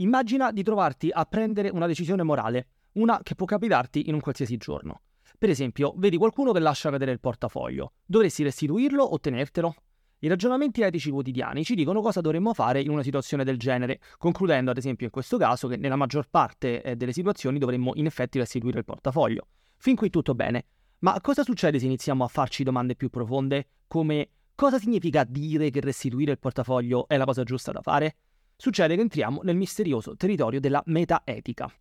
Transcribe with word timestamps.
Immagina 0.00 0.50
di 0.50 0.62
trovarti 0.62 1.10
a 1.12 1.26
prendere 1.26 1.68
una 1.68 1.86
decisione 1.86 2.22
morale, 2.22 2.68
una 2.92 3.20
che 3.22 3.34
può 3.34 3.44
capitarti 3.44 4.08
in 4.08 4.14
un 4.14 4.20
qualsiasi 4.20 4.56
giorno. 4.56 5.02
Per 5.38 5.50
esempio, 5.50 5.92
vedi 5.98 6.16
qualcuno 6.16 6.52
che 6.52 6.58
lascia 6.58 6.88
cadere 6.88 7.12
il 7.12 7.20
portafoglio. 7.20 7.92
Dovresti 8.06 8.42
restituirlo 8.42 9.02
o 9.02 9.20
tenertelo? 9.20 9.74
I 10.20 10.28
ragionamenti 10.28 10.80
etici 10.80 11.10
quotidiani 11.10 11.64
ci 11.64 11.74
dicono 11.74 12.00
cosa 12.00 12.22
dovremmo 12.22 12.54
fare 12.54 12.80
in 12.80 12.88
una 12.88 13.02
situazione 13.02 13.44
del 13.44 13.58
genere, 13.58 14.00
concludendo 14.16 14.70
ad 14.70 14.78
esempio 14.78 15.04
in 15.04 15.12
questo 15.12 15.36
caso 15.36 15.68
che 15.68 15.76
nella 15.76 15.96
maggior 15.96 16.28
parte 16.30 16.80
eh, 16.80 16.96
delle 16.96 17.12
situazioni 17.12 17.58
dovremmo 17.58 17.92
in 17.96 18.06
effetti 18.06 18.38
restituire 18.38 18.78
il 18.78 18.86
portafoglio. 18.86 19.48
Fin 19.76 19.96
qui 19.96 20.08
tutto 20.08 20.34
bene, 20.34 20.64
ma 21.00 21.20
cosa 21.20 21.42
succede 21.42 21.78
se 21.78 21.84
iniziamo 21.84 22.24
a 22.24 22.28
farci 22.28 22.62
domande 22.62 22.96
più 22.96 23.10
profonde, 23.10 23.66
come 23.86 24.30
cosa 24.54 24.78
significa 24.78 25.24
dire 25.24 25.68
che 25.68 25.80
restituire 25.80 26.32
il 26.32 26.38
portafoglio 26.38 27.06
è 27.06 27.18
la 27.18 27.26
cosa 27.26 27.44
giusta 27.44 27.70
da 27.70 27.82
fare? 27.82 28.16
Succede 28.60 28.94
che 28.94 29.00
entriamo 29.00 29.40
nel 29.42 29.56
misterioso 29.56 30.14
territorio 30.16 30.60
della 30.60 30.82
metaetica. 30.86 31.72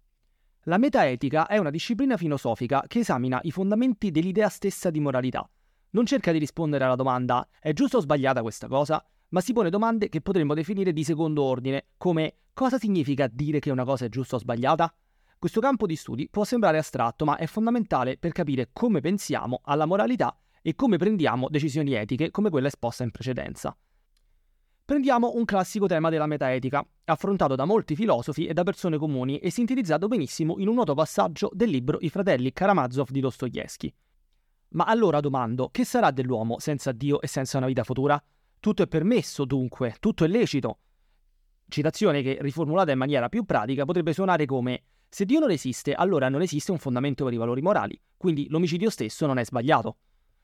La 0.63 0.77
metaetica 0.77 1.47
è 1.47 1.57
una 1.57 1.71
disciplina 1.71 2.15
filosofica 2.15 2.85
che 2.87 2.99
esamina 2.99 3.39
i 3.43 3.51
fondamenti 3.51 4.11
dell'idea 4.11 4.47
stessa 4.47 4.89
di 4.89 5.01
moralità. 5.01 5.47
Non 5.91 6.05
cerca 6.05 6.31
di 6.31 6.37
rispondere 6.37 6.85
alla 6.85 6.95
domanda 6.95 7.45
è 7.59 7.73
giusta 7.73 7.97
o 7.97 7.99
sbagliata 7.99 8.41
questa 8.41 8.67
cosa, 8.67 9.03
ma 9.29 9.41
si 9.41 9.51
pone 9.51 9.69
domande 9.69 10.07
che 10.07 10.21
potremmo 10.21 10.53
definire 10.53 10.93
di 10.93 11.03
secondo 11.03 11.43
ordine, 11.43 11.87
come 11.97 12.35
cosa 12.53 12.77
significa 12.77 13.27
dire 13.27 13.59
che 13.59 13.71
una 13.71 13.83
cosa 13.83 14.05
è 14.05 14.09
giusta 14.09 14.37
o 14.37 14.39
sbagliata? 14.39 14.93
Questo 15.37 15.59
campo 15.59 15.85
di 15.85 15.97
studi 15.97 16.29
può 16.29 16.45
sembrare 16.45 16.77
astratto, 16.77 17.25
ma 17.25 17.35
è 17.35 17.45
fondamentale 17.45 18.17
per 18.17 18.31
capire 18.31 18.69
come 18.71 19.01
pensiamo 19.01 19.59
alla 19.63 19.85
moralità 19.85 20.33
e 20.61 20.75
come 20.75 20.95
prendiamo 20.95 21.49
decisioni 21.49 21.93
etiche 21.93 22.31
come 22.31 22.49
quella 22.49 22.67
esposta 22.67 23.03
in 23.03 23.11
precedenza. 23.11 23.75
Prendiamo 24.89 25.33
un 25.35 25.45
classico 25.45 25.85
tema 25.85 26.09
della 26.09 26.25
metaetica, 26.25 26.83
affrontato 27.05 27.53
da 27.53 27.63
molti 27.63 27.95
filosofi 27.95 28.47
e 28.47 28.53
da 28.53 28.63
persone 28.63 28.97
comuni 28.97 29.37
e 29.37 29.51
sintetizzato 29.51 30.07
benissimo 30.07 30.57
in 30.57 30.67
un 30.67 30.73
noto 30.73 30.95
passaggio 30.95 31.51
del 31.53 31.69
libro 31.69 31.99
I 32.01 32.09
fratelli 32.09 32.51
Karamazov 32.51 33.11
di 33.11 33.19
Dostoevsky. 33.19 33.93
Ma 34.69 34.85
allora 34.85 35.19
domando, 35.19 35.69
che 35.69 35.85
sarà 35.85 36.09
dell'uomo 36.09 36.57
senza 36.57 36.91
Dio 36.91 37.21
e 37.21 37.27
senza 37.27 37.59
una 37.59 37.67
vita 37.67 37.83
futura? 37.83 38.19
Tutto 38.59 38.81
è 38.81 38.87
permesso, 38.87 39.45
dunque, 39.45 39.95
tutto 39.99 40.23
è 40.23 40.27
lecito. 40.27 40.79
Citazione 41.67 42.23
che, 42.23 42.39
riformulata 42.41 42.91
in 42.91 42.97
maniera 42.97 43.29
più 43.29 43.43
pratica, 43.43 43.85
potrebbe 43.85 44.11
suonare 44.11 44.47
come 44.47 44.85
se 45.07 45.23
Dio 45.23 45.39
non 45.39 45.51
esiste, 45.51 45.93
allora 45.93 46.29
non 46.29 46.41
esiste 46.41 46.71
un 46.71 46.79
fondamento 46.79 47.25
per 47.25 47.33
i 47.33 47.37
valori 47.37 47.61
morali, 47.61 48.01
quindi 48.17 48.47
l'omicidio 48.49 48.89
stesso 48.89 49.27
non 49.27 49.37
è 49.37 49.45
sbagliato. 49.45 49.97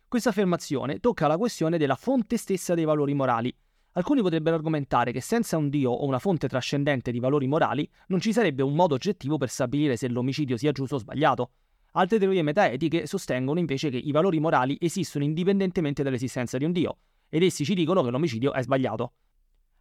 Questa 0.08 0.30
affermazione 0.30 1.00
tocca 1.00 1.26
la 1.26 1.36
questione 1.36 1.80
della 1.80 1.96
fonte 1.96 2.38
stessa 2.38 2.76
dei 2.76 2.86
valori 2.86 3.16
morali, 3.16 3.52
Alcuni 3.98 4.22
potrebbero 4.22 4.58
argomentare 4.58 5.14
che 5.14 5.22
senza 5.22 5.56
un 5.56 5.70
Dio 5.70 5.90
o 5.90 6.06
una 6.06 6.20
fonte 6.20 6.50
trascendente 6.50 7.14
di 7.14 7.20
valori 7.20 7.48
morali 7.48 7.90
non 8.08 8.20
ci 8.20 8.34
sarebbe 8.34 8.62
un 8.62 8.76
modo 8.76 8.96
oggettivo 8.96 9.38
per 9.38 9.50
stabilire 9.50 9.96
se 9.96 10.10
l'omicidio 10.10 10.58
sia 10.58 10.74
giusto 10.74 10.96
o 10.96 10.98
sbagliato. 10.98 11.52
Altre 11.94 12.20
teorie 12.20 12.42
metaetiche 12.42 13.08
sostengono 13.08 13.58
invece 13.58 13.90
che 13.90 13.96
i 13.96 14.12
valori 14.12 14.42
morali 14.42 14.76
esistono 14.82 15.24
indipendentemente 15.24 16.04
dall'esistenza 16.04 16.58
di 16.58 16.66
un 16.66 16.74
Dio, 16.74 16.98
ed 17.30 17.42
essi 17.42 17.64
ci 17.64 17.74
dicono 17.74 18.04
che 18.04 18.10
l'omicidio 18.10 18.52
è 18.52 18.62
sbagliato. 18.64 19.14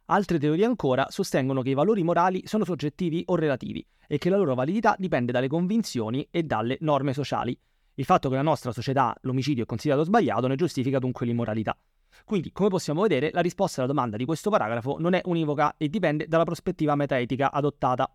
Altre 0.05 0.39
teorie 0.39 0.63
ancora 0.63 1.07
sostengono 1.09 1.61
che 1.61 1.71
i 1.71 1.73
valori 1.73 2.01
morali 2.01 2.41
sono 2.45 2.63
soggettivi 2.63 3.21
o 3.25 3.35
relativi 3.35 3.85
e 4.07 4.17
che 4.17 4.29
la 4.29 4.37
loro 4.37 4.55
validità 4.55 4.95
dipende 4.97 5.33
dalle 5.33 5.49
convinzioni 5.49 6.25
e 6.31 6.43
dalle 6.43 6.77
norme 6.79 7.11
sociali. 7.11 7.59
Il 7.95 8.05
fatto 8.05 8.29
che 8.29 8.35
nella 8.35 8.47
nostra 8.47 8.71
società 8.71 9.13
l'omicidio 9.23 9.63
è 9.63 9.65
considerato 9.65 10.05
sbagliato 10.05 10.47
ne 10.47 10.55
giustifica 10.55 10.99
dunque 10.99 11.25
l'immoralità. 11.25 11.77
Quindi, 12.23 12.51
come 12.51 12.69
possiamo 12.69 13.01
vedere, 13.01 13.31
la 13.33 13.41
risposta 13.41 13.81
alla 13.81 13.91
domanda 13.91 14.17
di 14.17 14.25
questo 14.25 14.49
paragrafo 14.49 14.97
non 14.99 15.13
è 15.13 15.21
univoca 15.25 15.75
e 15.77 15.89
dipende 15.89 16.27
dalla 16.27 16.43
prospettiva 16.43 16.95
metaetica 16.95 17.51
adottata. 17.51 18.09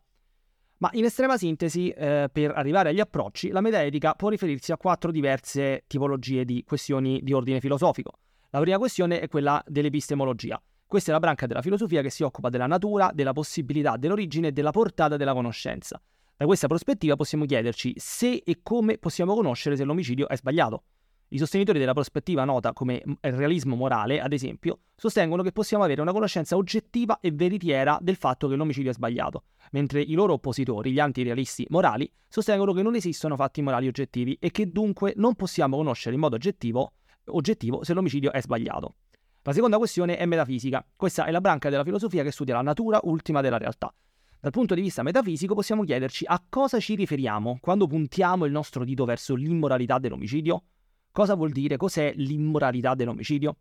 Ma 0.78 0.88
in 0.92 1.04
estrema 1.04 1.36
sintesi, 1.36 1.90
eh, 1.90 2.30
per 2.32 2.52
arrivare 2.56 2.88
agli 2.88 3.00
approcci, 3.00 3.50
la 3.50 3.60
metaetica 3.60 4.14
può 4.14 4.30
riferirsi 4.30 4.72
a 4.72 4.78
quattro 4.78 5.10
diverse 5.10 5.84
tipologie 5.86 6.46
di 6.46 6.64
questioni 6.66 7.20
di 7.22 7.34
ordine 7.34 7.60
filosofico. 7.60 8.12
La 8.50 8.60
prima 8.60 8.78
questione 8.78 9.20
è 9.20 9.28
quella 9.28 9.62
dell'epistemologia. 9.66 10.60
Questa 10.86 11.10
è 11.10 11.12
la 11.12 11.20
branca 11.20 11.46
della 11.46 11.60
filosofia 11.60 12.00
che 12.00 12.10
si 12.10 12.22
occupa 12.22 12.48
della 12.48 12.66
natura, 12.66 13.10
della 13.12 13.32
possibilità, 13.32 13.96
dell'origine 13.96 14.48
e 14.48 14.52
della 14.52 14.72
portata 14.72 15.16
della 15.16 15.34
conoscenza. 15.34 16.00
Da 16.36 16.46
questa 16.46 16.66
prospettiva 16.66 17.14
possiamo 17.14 17.44
chiederci 17.44 17.92
se 17.96 18.42
e 18.44 18.60
come 18.62 18.96
possiamo 18.96 19.34
conoscere 19.34 19.76
se 19.76 19.84
l'omicidio 19.84 20.26
è 20.26 20.36
sbagliato. 20.36 20.84
I 21.32 21.38
sostenitori 21.38 21.78
della 21.78 21.92
prospettiva 21.92 22.42
nota 22.42 22.72
come 22.72 23.00
realismo 23.20 23.76
morale, 23.76 24.20
ad 24.20 24.32
esempio, 24.32 24.80
sostengono 24.96 25.44
che 25.44 25.52
possiamo 25.52 25.84
avere 25.84 26.00
una 26.00 26.10
conoscenza 26.10 26.56
oggettiva 26.56 27.20
e 27.20 27.30
veritiera 27.30 28.00
del 28.02 28.16
fatto 28.16 28.48
che 28.48 28.56
l'omicidio 28.56 28.90
è 28.90 28.94
sbagliato, 28.94 29.44
mentre 29.70 30.00
i 30.00 30.14
loro 30.14 30.32
oppositori, 30.32 30.90
gli 30.90 30.98
antirealisti 30.98 31.64
morali, 31.70 32.10
sostengono 32.28 32.72
che 32.72 32.82
non 32.82 32.96
esistono 32.96 33.36
fatti 33.36 33.62
morali 33.62 33.86
oggettivi 33.86 34.36
e 34.40 34.50
che 34.50 34.72
dunque 34.72 35.12
non 35.18 35.36
possiamo 35.36 35.76
conoscere 35.76 36.16
in 36.16 36.20
modo 36.20 36.34
oggettivo, 36.34 36.94
oggettivo 37.26 37.84
se 37.84 37.94
l'omicidio 37.94 38.32
è 38.32 38.42
sbagliato. 38.42 38.96
La 39.42 39.52
seconda 39.52 39.78
questione 39.78 40.16
è 40.16 40.26
metafisica. 40.26 40.84
Questa 40.96 41.26
è 41.26 41.30
la 41.30 41.40
branca 41.40 41.70
della 41.70 41.84
filosofia 41.84 42.24
che 42.24 42.32
studia 42.32 42.54
la 42.54 42.62
natura 42.62 42.98
ultima 43.04 43.40
della 43.40 43.56
realtà. 43.56 43.94
Dal 44.40 44.50
punto 44.50 44.74
di 44.74 44.80
vista 44.80 45.04
metafisico 45.04 45.54
possiamo 45.54 45.84
chiederci 45.84 46.24
a 46.26 46.42
cosa 46.48 46.80
ci 46.80 46.96
riferiamo 46.96 47.58
quando 47.60 47.86
puntiamo 47.86 48.46
il 48.46 48.52
nostro 48.52 48.84
dito 48.84 49.04
verso 49.04 49.36
l'immoralità 49.36 50.00
dell'omicidio? 50.00 50.64
Cosa 51.12 51.34
vuol 51.34 51.50
dire? 51.50 51.76
Cos'è 51.76 52.12
l'immoralità 52.14 52.94
dell'omicidio? 52.94 53.56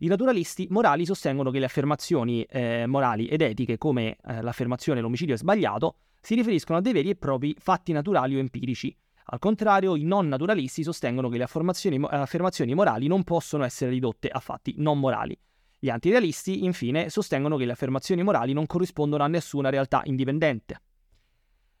I 0.00 0.06
naturalisti 0.06 0.66
morali 0.70 1.04
sostengono 1.04 1.50
che 1.50 1.58
le 1.58 1.66
affermazioni 1.66 2.42
eh, 2.44 2.86
morali 2.86 3.26
ed 3.26 3.42
etiche, 3.42 3.76
come 3.76 4.16
eh, 4.26 4.40
l'affermazione 4.40 5.00
l'omicidio 5.00 5.34
è 5.34 5.38
sbagliato, 5.38 5.96
si 6.20 6.34
riferiscono 6.34 6.78
a 6.78 6.80
dei 6.80 6.92
veri 6.92 7.10
e 7.10 7.16
propri 7.16 7.54
fatti 7.58 7.92
naturali 7.92 8.34
o 8.34 8.38
empirici. 8.38 8.96
Al 9.28 9.38
contrario, 9.38 9.94
i 9.94 10.04
non 10.04 10.26
naturalisti 10.28 10.82
sostengono 10.82 11.28
che 11.28 11.36
le 11.36 11.44
affermazioni, 11.44 12.00
affermazioni 12.02 12.74
morali 12.74 13.08
non 13.08 13.24
possono 13.24 13.64
essere 13.64 13.90
ridotte 13.90 14.28
a 14.28 14.40
fatti 14.40 14.74
non 14.78 14.98
morali. 14.98 15.38
Gli 15.78 15.90
antirealisti, 15.90 16.64
infine, 16.64 17.10
sostengono 17.10 17.56
che 17.56 17.66
le 17.66 17.72
affermazioni 17.72 18.22
morali 18.22 18.54
non 18.54 18.66
corrispondono 18.66 19.22
a 19.22 19.28
nessuna 19.28 19.68
realtà 19.68 20.00
indipendente. 20.04 20.80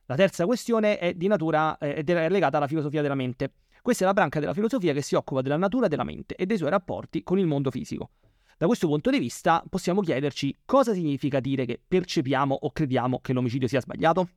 La 0.06 0.14
terza 0.14 0.44
questione 0.44 0.98
è, 0.98 1.14
natura, 1.20 1.78
eh, 1.78 2.04
è 2.04 2.28
legata 2.28 2.58
alla 2.58 2.68
filosofia 2.68 3.02
della 3.02 3.14
mente. 3.14 3.52
Questa 3.86 4.02
è 4.02 4.08
la 4.08 4.14
branca 4.14 4.40
della 4.40 4.52
filosofia 4.52 4.92
che 4.92 5.00
si 5.00 5.14
occupa 5.14 5.42
della 5.42 5.56
natura 5.56 5.86
della 5.86 6.02
mente 6.02 6.34
e 6.34 6.44
dei 6.44 6.56
suoi 6.56 6.70
rapporti 6.70 7.22
con 7.22 7.38
il 7.38 7.46
mondo 7.46 7.70
fisico. 7.70 8.10
Da 8.58 8.66
questo 8.66 8.88
punto 8.88 9.10
di 9.10 9.20
vista 9.20 9.62
possiamo 9.70 10.00
chiederci 10.00 10.56
cosa 10.64 10.92
significa 10.92 11.38
dire 11.38 11.64
che 11.66 11.80
percepiamo 11.86 12.52
o 12.52 12.72
crediamo 12.72 13.20
che 13.20 13.32
l'omicidio 13.32 13.68
sia 13.68 13.80
sbagliato? 13.80 14.28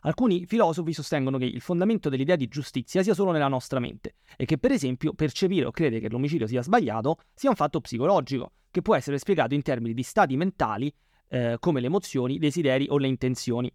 Alcuni 0.00 0.44
filosofi 0.44 0.92
sostengono 0.92 1.38
che 1.38 1.44
il 1.44 1.60
fondamento 1.60 2.08
dell'idea 2.08 2.34
di 2.34 2.48
giustizia 2.48 3.04
sia 3.04 3.14
solo 3.14 3.30
nella 3.30 3.46
nostra 3.46 3.78
mente 3.78 4.16
e 4.36 4.44
che 4.44 4.58
per 4.58 4.72
esempio 4.72 5.12
percepire 5.12 5.66
o 5.66 5.70
credere 5.70 6.00
che 6.00 6.08
l'omicidio 6.08 6.48
sia 6.48 6.60
sbagliato 6.60 7.18
sia 7.34 7.50
un 7.50 7.54
fatto 7.54 7.80
psicologico, 7.80 8.54
che 8.72 8.82
può 8.82 8.96
essere 8.96 9.18
spiegato 9.18 9.54
in 9.54 9.62
termini 9.62 9.94
di 9.94 10.02
stati 10.02 10.36
mentali 10.36 10.92
eh, 11.28 11.58
come 11.60 11.78
le 11.78 11.86
emozioni, 11.86 12.34
i 12.34 12.38
desideri 12.38 12.88
o 12.90 12.98
le 12.98 13.06
intenzioni. 13.06 13.72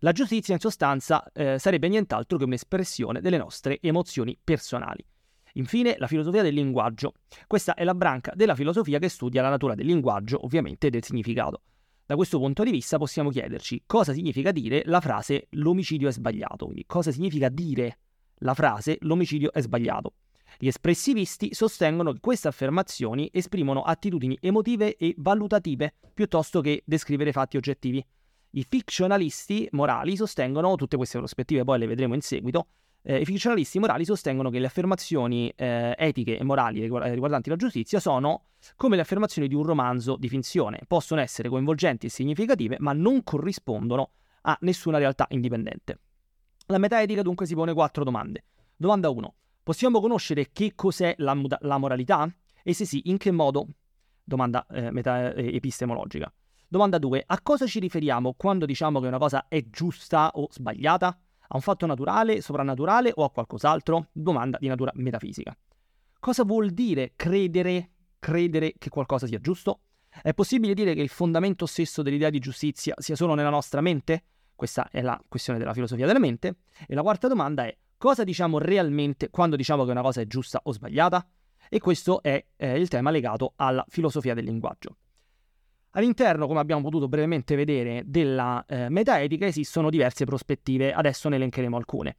La 0.00 0.12
giustizia 0.12 0.54
in 0.54 0.60
sostanza 0.60 1.24
eh, 1.32 1.58
sarebbe 1.58 1.88
nient'altro 1.88 2.38
che 2.38 2.44
un'espressione 2.44 3.20
delle 3.20 3.38
nostre 3.38 3.78
emozioni 3.80 4.38
personali. 4.42 5.04
Infine, 5.54 5.96
la 5.98 6.06
filosofia 6.06 6.42
del 6.42 6.54
linguaggio. 6.54 7.14
Questa 7.46 7.74
è 7.74 7.82
la 7.84 7.94
branca 7.94 8.32
della 8.34 8.54
filosofia 8.54 8.98
che 8.98 9.08
studia 9.08 9.40
la 9.40 9.48
natura 9.48 9.74
del 9.74 9.86
linguaggio, 9.86 10.44
ovviamente, 10.44 10.90
del 10.90 11.02
significato. 11.02 11.62
Da 12.04 12.14
questo 12.14 12.38
punto 12.38 12.62
di 12.62 12.70
vista 12.70 12.98
possiamo 12.98 13.30
chiederci 13.30 13.82
cosa 13.86 14.12
significa 14.12 14.52
dire 14.52 14.82
la 14.84 15.00
frase 15.00 15.48
l'omicidio 15.50 16.08
è 16.08 16.12
sbagliato, 16.12 16.66
quindi 16.66 16.84
cosa 16.86 17.10
significa 17.10 17.48
dire 17.48 17.98
la 18.40 18.54
frase 18.54 18.98
l'omicidio 19.00 19.52
è 19.52 19.60
sbagliato. 19.60 20.12
Gli 20.58 20.68
espressivisti 20.68 21.52
sostengono 21.52 22.12
che 22.12 22.20
queste 22.20 22.48
affermazioni 22.48 23.28
esprimono 23.32 23.82
attitudini 23.82 24.38
emotive 24.40 24.96
e 24.96 25.14
valutative 25.18 25.94
piuttosto 26.14 26.60
che 26.60 26.82
descrivere 26.86 27.32
fatti 27.32 27.56
oggettivi. 27.56 28.04
I 28.56 28.64
ficzionalisti 28.64 29.68
morali 29.72 30.16
sostengono, 30.16 30.76
tutte 30.76 30.96
queste 30.96 31.18
prospettive 31.18 31.62
poi 31.62 31.78
le 31.78 31.86
vedremo 31.86 32.14
in 32.14 32.22
seguito, 32.22 32.68
eh, 33.02 33.20
i 33.20 33.24
ficzionalisti 33.26 33.78
morali 33.78 34.06
sostengono 34.06 34.48
che 34.48 34.58
le 34.58 34.64
affermazioni 34.64 35.52
eh, 35.54 35.94
etiche 35.98 36.38
e 36.38 36.42
morali 36.42 36.80
riguardanti 36.80 37.50
la 37.50 37.56
giustizia 37.56 38.00
sono 38.00 38.44
come 38.74 38.96
le 38.96 39.02
affermazioni 39.02 39.46
di 39.46 39.54
un 39.54 39.62
romanzo 39.62 40.16
di 40.16 40.30
finzione, 40.30 40.80
possono 40.86 41.20
essere 41.20 41.50
coinvolgenti 41.50 42.06
e 42.06 42.08
significative, 42.08 42.76
ma 42.80 42.94
non 42.94 43.22
corrispondono 43.22 44.12
a 44.40 44.56
nessuna 44.62 44.96
realtà 44.96 45.26
indipendente. 45.28 45.98
La 46.68 46.78
metaetica 46.78 47.20
dunque 47.20 47.44
si 47.44 47.54
pone 47.54 47.74
quattro 47.74 48.04
domande. 48.04 48.44
Domanda 48.74 49.10
1. 49.10 49.34
Possiamo 49.62 50.00
conoscere 50.00 50.48
che 50.50 50.72
cos'è 50.74 51.14
la, 51.18 51.38
la 51.60 51.76
moralità? 51.76 52.26
E 52.62 52.72
se 52.72 52.86
sì, 52.86 53.02
in 53.04 53.18
che 53.18 53.30
modo? 53.32 53.66
Domanda 54.24 54.66
eh, 54.70 54.90
meta- 54.90 55.34
eh, 55.34 55.54
epistemologica. 55.54 56.32
Domanda 56.68 56.98
2. 56.98 57.22
A 57.24 57.40
cosa 57.42 57.64
ci 57.64 57.78
riferiamo 57.78 58.34
quando 58.36 58.66
diciamo 58.66 58.98
che 58.98 59.06
una 59.06 59.18
cosa 59.18 59.46
è 59.46 59.64
giusta 59.70 60.32
o 60.34 60.48
sbagliata? 60.50 61.06
A 61.06 61.54
un 61.54 61.60
fatto 61.60 61.86
naturale, 61.86 62.40
soprannaturale 62.40 63.12
o 63.14 63.22
a 63.22 63.30
qualcos'altro? 63.30 64.08
Domanda 64.10 64.58
di 64.58 64.66
natura 64.66 64.90
metafisica. 64.94 65.56
Cosa 66.18 66.42
vuol 66.42 66.70
dire 66.70 67.12
credere, 67.14 67.90
credere 68.18 68.74
che 68.78 68.88
qualcosa 68.88 69.28
sia 69.28 69.38
giusto? 69.38 69.82
È 70.20 70.34
possibile 70.34 70.74
dire 70.74 70.94
che 70.94 71.02
il 71.02 71.08
fondamento 71.08 71.66
stesso 71.66 72.02
dell'idea 72.02 72.30
di 72.30 72.40
giustizia 72.40 72.94
sia 72.98 73.14
solo 73.14 73.34
nella 73.34 73.50
nostra 73.50 73.80
mente? 73.80 74.24
Questa 74.56 74.88
è 74.90 75.02
la 75.02 75.22
questione 75.28 75.60
della 75.60 75.72
filosofia 75.72 76.06
della 76.06 76.18
mente. 76.18 76.56
E 76.88 76.96
la 76.96 77.02
quarta 77.02 77.28
domanda 77.28 77.64
è 77.64 77.76
cosa 77.96 78.24
diciamo 78.24 78.58
realmente 78.58 79.30
quando 79.30 79.54
diciamo 79.54 79.84
che 79.84 79.92
una 79.92 80.02
cosa 80.02 80.20
è 80.20 80.26
giusta 80.26 80.58
o 80.64 80.72
sbagliata? 80.72 81.24
E 81.68 81.78
questo 81.78 82.22
è 82.22 82.44
eh, 82.56 82.76
il 82.76 82.88
tema 82.88 83.10
legato 83.10 83.52
alla 83.54 83.84
filosofia 83.88 84.34
del 84.34 84.44
linguaggio. 84.44 84.96
All'interno, 85.96 86.46
come 86.46 86.60
abbiamo 86.60 86.82
potuto 86.82 87.08
brevemente 87.08 87.56
vedere, 87.56 88.02
della 88.04 88.62
eh, 88.68 88.90
metaetica 88.90 89.46
esistono 89.46 89.88
diverse 89.88 90.26
prospettive, 90.26 90.92
adesso 90.92 91.30
ne 91.30 91.36
elencheremo 91.36 91.74
alcune. 91.74 92.18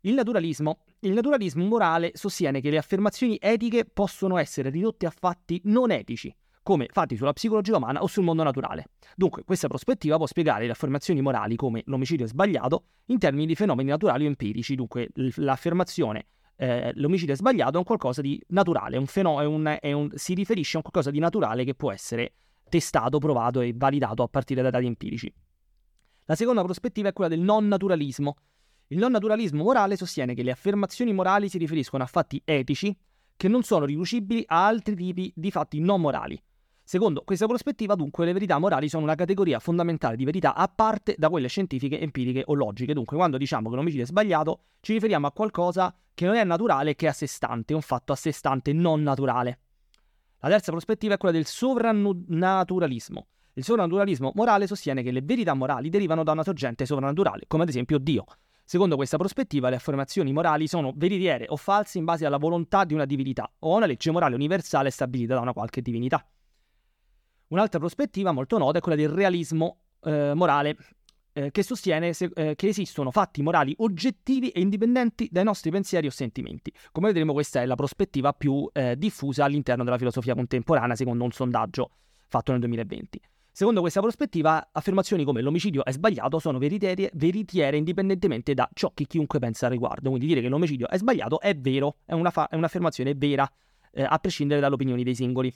Il 0.00 0.14
naturalismo. 0.14 0.80
Il 0.98 1.12
naturalismo 1.12 1.64
morale 1.64 2.10
sostiene 2.14 2.60
che 2.60 2.70
le 2.70 2.76
affermazioni 2.76 3.38
etiche 3.40 3.84
possono 3.84 4.36
essere 4.36 4.68
ridotte 4.68 5.06
a 5.06 5.12
fatti 5.16 5.60
non 5.64 5.92
etici, 5.92 6.34
come 6.64 6.88
fatti 6.90 7.14
sulla 7.14 7.32
psicologia 7.32 7.76
umana 7.76 8.02
o 8.02 8.08
sul 8.08 8.24
mondo 8.24 8.42
naturale. 8.42 8.86
Dunque, 9.14 9.44
questa 9.44 9.68
prospettiva 9.68 10.16
può 10.16 10.26
spiegare 10.26 10.64
le 10.64 10.72
affermazioni 10.72 11.20
morali 11.20 11.54
come 11.54 11.82
l'omicidio 11.86 12.26
sbagliato 12.26 12.86
in 13.06 13.18
termini 13.20 13.46
di 13.46 13.54
fenomeni 13.54 13.90
naturali 13.90 14.24
o 14.24 14.26
empirici. 14.26 14.74
Dunque, 14.74 15.10
l'affermazione 15.36 16.26
eh, 16.56 16.90
l'omicidio 16.94 17.34
è 17.34 17.36
sbagliato 17.36 17.74
è 17.74 17.78
un 17.78 17.84
qualcosa 17.84 18.20
di 18.20 18.42
naturale, 18.48 18.96
un 18.96 19.06
feno- 19.06 19.40
è 19.40 19.44
un, 19.44 19.76
è 19.80 19.92
un, 19.92 20.10
si 20.14 20.34
riferisce 20.34 20.74
a 20.74 20.76
un 20.78 20.82
qualcosa 20.82 21.12
di 21.12 21.20
naturale 21.20 21.62
che 21.62 21.74
può 21.74 21.92
essere 21.92 22.32
testato, 22.74 23.18
provato 23.18 23.60
e 23.60 23.72
validato 23.72 24.24
a 24.24 24.26
partire 24.26 24.60
da 24.60 24.70
dati 24.70 24.86
empirici. 24.86 25.32
La 26.24 26.34
seconda 26.34 26.64
prospettiva 26.64 27.10
è 27.10 27.12
quella 27.12 27.30
del 27.30 27.38
non 27.38 27.68
naturalismo. 27.68 28.34
Il 28.88 28.98
non 28.98 29.12
naturalismo 29.12 29.62
morale 29.62 29.96
sostiene 29.96 30.34
che 30.34 30.42
le 30.42 30.50
affermazioni 30.50 31.12
morali 31.12 31.48
si 31.48 31.56
riferiscono 31.56 32.02
a 32.02 32.06
fatti 32.06 32.42
etici 32.44 32.96
che 33.36 33.46
non 33.46 33.62
sono 33.62 33.84
riducibili 33.84 34.42
a 34.48 34.66
altri 34.66 34.96
tipi 34.96 35.32
di 35.36 35.52
fatti 35.52 35.78
non 35.78 36.00
morali. 36.00 36.36
Secondo 36.82 37.22
questa 37.24 37.46
prospettiva, 37.46 37.94
dunque, 37.94 38.24
le 38.24 38.32
verità 38.32 38.58
morali 38.58 38.88
sono 38.88 39.04
una 39.04 39.14
categoria 39.14 39.60
fondamentale 39.60 40.16
di 40.16 40.24
verità 40.24 40.56
a 40.56 40.66
parte 40.66 41.14
da 41.16 41.28
quelle 41.28 41.46
scientifiche, 41.46 42.00
empiriche 42.00 42.42
o 42.44 42.54
logiche. 42.54 42.92
Dunque, 42.92 43.16
quando 43.16 43.38
diciamo 43.38 43.70
che 43.70 43.76
l'omicidio 43.76 44.04
è 44.04 44.08
sbagliato, 44.08 44.64
ci 44.80 44.94
riferiamo 44.94 45.28
a 45.28 45.32
qualcosa 45.32 45.94
che 46.12 46.26
non 46.26 46.34
è 46.34 46.42
naturale, 46.42 46.96
che 46.96 47.06
è 47.06 47.10
a 47.10 47.12
sé 47.12 47.28
stante, 47.28 47.72
un 47.72 47.82
fatto 47.82 48.12
a 48.12 48.16
sé 48.16 48.32
stante 48.32 48.72
non 48.72 49.00
naturale. 49.00 49.60
La 50.44 50.50
terza 50.50 50.72
prospettiva 50.72 51.14
è 51.14 51.16
quella 51.16 51.34
del 51.34 51.46
sovrannaturalismo. 51.46 53.28
Il 53.54 53.64
sovrannaturalismo 53.64 54.32
morale 54.34 54.66
sostiene 54.66 55.02
che 55.02 55.10
le 55.10 55.22
verità 55.22 55.54
morali 55.54 55.88
derivano 55.88 56.22
da 56.22 56.32
una 56.32 56.42
sorgente 56.42 56.84
sovrannaturale, 56.84 57.44
come 57.46 57.62
ad 57.62 57.70
esempio 57.70 57.96
Dio. 57.96 58.26
Secondo 58.62 58.96
questa 58.96 59.16
prospettiva, 59.16 59.70
le 59.70 59.76
affermazioni 59.76 60.34
morali 60.34 60.66
sono 60.66 60.92
veritiere 60.94 61.46
o 61.48 61.56
false 61.56 61.96
in 61.96 62.04
base 62.04 62.26
alla 62.26 62.36
volontà 62.36 62.84
di 62.84 62.92
una 62.92 63.06
divinità 63.06 63.50
o 63.60 63.72
a 63.72 63.76
una 63.78 63.86
legge 63.86 64.10
morale 64.10 64.34
universale 64.34 64.90
stabilita 64.90 65.32
da 65.32 65.40
una 65.40 65.54
qualche 65.54 65.80
divinità. 65.80 66.22
Un'altra 67.48 67.78
prospettiva 67.78 68.30
molto 68.30 68.58
nota 68.58 68.76
è 68.76 68.80
quella 68.82 68.98
del 68.98 69.08
realismo 69.08 69.78
eh, 70.02 70.34
morale, 70.34 70.76
eh, 71.34 71.50
che 71.50 71.62
sostiene 71.62 72.12
se, 72.12 72.30
eh, 72.34 72.54
che 72.54 72.68
esistono 72.68 73.10
fatti 73.10 73.42
morali 73.42 73.74
oggettivi 73.78 74.48
e 74.50 74.60
indipendenti 74.60 75.28
dai 75.30 75.44
nostri 75.44 75.70
pensieri 75.70 76.06
o 76.06 76.10
sentimenti. 76.10 76.72
Come 76.92 77.08
vedremo, 77.08 77.32
questa 77.32 77.60
è 77.60 77.66
la 77.66 77.74
prospettiva 77.74 78.32
più 78.32 78.68
eh, 78.72 78.96
diffusa 78.96 79.44
all'interno 79.44 79.84
della 79.84 79.98
filosofia 79.98 80.34
contemporanea, 80.34 80.96
secondo 80.96 81.24
un 81.24 81.32
sondaggio 81.32 81.90
fatto 82.28 82.52
nel 82.52 82.60
2020. 82.60 83.20
Secondo 83.50 83.80
questa 83.80 84.00
prospettiva, 84.00 84.70
affermazioni 84.72 85.22
come 85.22 85.40
l'omicidio 85.40 85.84
è 85.84 85.92
sbagliato 85.92 86.40
sono 86.40 86.58
veritiere, 86.58 87.10
veritiere 87.14 87.76
indipendentemente 87.76 88.52
da 88.52 88.68
ciò 88.72 88.90
che 88.92 89.04
chiunque 89.04 89.38
pensa 89.38 89.66
al 89.66 89.72
riguardo. 89.72 90.08
Quindi 90.08 90.26
dire 90.26 90.40
che 90.40 90.48
l'omicidio 90.48 90.88
è 90.88 90.98
sbagliato 90.98 91.40
è 91.40 91.54
vero, 91.54 91.98
è, 92.04 92.14
una 92.14 92.30
fa- 92.30 92.48
è 92.48 92.56
un'affermazione 92.56 93.14
vera, 93.14 93.48
eh, 93.92 94.02
a 94.02 94.18
prescindere 94.18 94.60
dalle 94.60 94.74
opinioni 94.74 95.04
dei 95.04 95.14
singoli. 95.14 95.54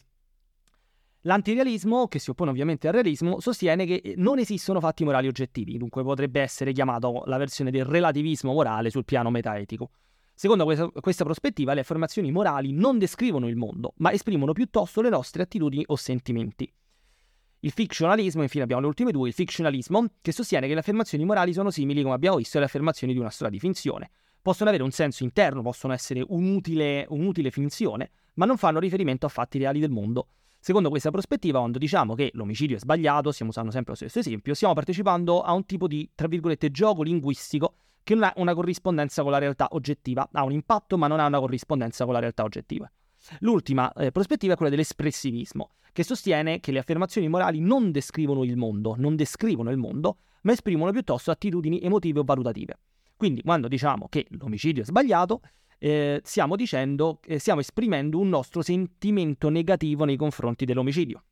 L'antirealismo, 1.22 2.06
che 2.06 2.20
si 2.20 2.30
oppone 2.30 2.50
ovviamente 2.50 2.86
al 2.86 2.94
realismo, 2.94 3.40
sostiene 3.40 3.84
che 3.86 4.00
eh, 4.04 4.14
non 4.16 4.38
esistono 4.38 4.78
fatti 4.78 5.04
morali 5.04 5.26
oggettivi, 5.26 5.76
dunque 5.76 6.04
potrebbe 6.04 6.40
essere 6.40 6.72
chiamato 6.72 7.24
la 7.26 7.38
versione 7.38 7.72
del 7.72 7.84
relativismo 7.84 8.52
morale 8.52 8.88
sul 8.90 9.04
piano 9.04 9.28
metaetico. 9.30 9.90
Secondo 10.32 10.62
questa, 10.62 10.88
questa, 10.88 11.24
prospettiva, 11.24 11.74
le 11.74 11.80
affermazioni 11.80 12.30
morali 12.30 12.70
non 12.70 12.98
descrivono 12.98 13.48
il 13.48 13.56
mondo, 13.56 13.94
ma 13.96 14.12
esprimono 14.12 14.52
piuttosto 14.52 15.00
le 15.00 15.08
nostre 15.08 15.42
attitudini 15.42 15.82
o 15.88 15.96
sentimenti. 15.96 16.72
Il 17.60 17.72
fictionalismo, 17.72 18.42
infine 18.42 18.62
abbiamo 18.62 18.82
le 18.82 18.86
ultime 18.86 19.10
due, 19.10 19.26
il 19.26 19.34
fictionalismo, 19.34 20.06
che 20.22 20.30
sostiene 20.30 20.68
che 20.68 20.74
le 20.74 20.80
affermazioni 20.80 21.24
morali 21.24 21.52
sono 21.52 21.72
simili, 21.72 22.02
come 22.02 22.14
abbiamo 22.14 22.36
visto, 22.36 22.58
alle 22.58 22.66
affermazioni 22.66 23.12
di 23.12 23.18
una 23.18 23.30
storia 23.30 23.52
di 23.52 23.58
finzione. 23.58 24.10
Possono 24.40 24.68
avere 24.68 24.84
un 24.84 24.92
senso 24.92 25.24
interno, 25.24 25.62
possono 25.62 25.92
essere 25.92 26.24
un'utile, 26.24 27.04
un'utile 27.08 27.50
finzione, 27.50 28.10
ma 28.34 28.46
non 28.46 28.56
fanno 28.56 28.78
riferimento 28.78 29.26
a 29.26 29.30
fatti 29.30 29.58
reali 29.58 29.80
del 29.80 29.90
mondo. 29.90 30.28
Secondo 30.60 30.90
questa 30.90 31.10
prospettiva, 31.10 31.60
quando 31.60 31.78
diciamo 31.78 32.14
che 32.14 32.30
l'omicidio 32.34 32.76
è 32.76 32.78
sbagliato, 32.80 33.30
stiamo 33.32 33.50
usando 33.50 33.70
sempre 33.70 33.92
lo 33.92 33.96
stesso 33.96 34.18
esempio, 34.18 34.54
stiamo 34.54 34.74
partecipando 34.74 35.40
a 35.42 35.52
un 35.52 35.64
tipo 35.64 35.86
di, 35.86 36.10
tra 36.14 36.26
virgolette, 36.26 36.70
gioco 36.70 37.02
linguistico 37.02 37.74
che 38.02 38.14
non 38.14 38.24
ha 38.24 38.32
una 38.36 38.54
corrispondenza 38.54 39.22
con 39.22 39.30
la 39.30 39.38
realtà 39.38 39.68
oggettiva, 39.70 40.28
ha 40.32 40.44
un 40.44 40.52
impatto 40.52 40.98
ma 40.98 41.06
non 41.06 41.20
ha 41.20 41.26
una 41.26 41.38
corrispondenza 41.38 42.04
con 42.04 42.14
la 42.14 42.20
realtà 42.20 42.42
oggettiva. 42.42 42.90
L'ultima 43.40 43.92
eh, 43.92 44.10
prospettiva 44.10 44.54
è 44.54 44.56
quella 44.56 44.70
dell'espressivismo, 44.70 45.72
che 45.92 46.02
sostiene 46.02 46.60
che 46.60 46.72
le 46.72 46.78
affermazioni 46.78 47.28
morali 47.28 47.60
non 47.60 47.90
descrivono 47.90 48.44
il 48.44 48.56
mondo, 48.56 48.94
non 48.96 49.16
descrivono 49.16 49.70
il 49.70 49.76
mondo, 49.76 50.18
ma 50.42 50.52
esprimono 50.52 50.90
piuttosto 50.90 51.30
attitudini 51.30 51.80
emotive 51.80 52.20
o 52.20 52.24
valutative. 52.24 52.78
Quindi, 53.16 53.42
quando 53.42 53.68
diciamo 53.68 54.06
che 54.08 54.26
l'omicidio 54.30 54.82
è 54.82 54.84
sbagliato, 54.84 55.40
eh, 55.78 56.20
stiamo 56.24 56.56
dicendo, 56.56 57.20
eh, 57.26 57.38
stiamo 57.38 57.60
esprimendo 57.60 58.18
un 58.18 58.28
nostro 58.28 58.62
sentimento 58.62 59.48
negativo 59.48 60.04
nei 60.04 60.16
confronti 60.16 60.64
dell'omicidio. 60.64 61.22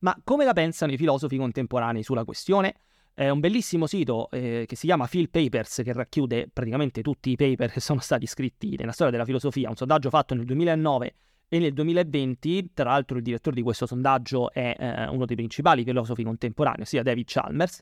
Ma 0.00 0.18
come 0.22 0.44
la 0.44 0.52
pensano 0.52 0.92
i 0.92 0.96
filosofi 0.96 1.36
contemporanei 1.36 2.02
sulla 2.02 2.24
questione? 2.24 2.74
È 3.14 3.28
un 3.28 3.40
bellissimo 3.40 3.86
sito 3.86 4.28
eh, 4.30 4.64
che 4.66 4.76
si 4.76 4.86
chiama 4.86 5.06
Phil 5.06 5.30
Papers, 5.30 5.82
che 5.84 5.92
racchiude 5.92 6.48
praticamente 6.52 7.00
tutti 7.00 7.30
i 7.30 7.36
paper 7.36 7.70
che 7.70 7.80
sono 7.80 8.00
stati 8.00 8.26
scritti 8.26 8.76
nella 8.76 8.92
storia 8.92 9.12
della 9.12 9.24
filosofia, 9.24 9.68
un 9.68 9.76
sondaggio 9.76 10.10
fatto 10.10 10.34
nel 10.34 10.44
2009 10.44 11.14
e 11.48 11.58
nel 11.58 11.72
2020, 11.72 12.72
tra 12.74 12.90
l'altro 12.90 13.16
il 13.16 13.22
direttore 13.22 13.54
di 13.54 13.62
questo 13.62 13.86
sondaggio 13.86 14.50
è 14.50 14.74
eh, 14.76 15.06
uno 15.08 15.24
dei 15.24 15.36
principali 15.36 15.84
filosofi 15.84 16.24
contemporanei, 16.24 16.82
ossia 16.82 17.02
David 17.02 17.26
Chalmers. 17.26 17.80